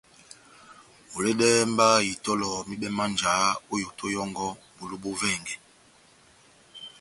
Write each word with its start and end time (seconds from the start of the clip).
Huledɛhɛ 1.13 1.61
mba 1.71 1.87
itɔlɔ 2.11 2.49
mibɛ 2.67 2.87
má 2.97 3.03
njáhá 3.11 3.47
ó 3.71 3.73
yoto 3.83 4.05
yɔ́ngɔ 4.15 4.47
bulu 4.75 4.95
bó 5.03 5.09
vɛngɛ. 5.21 5.53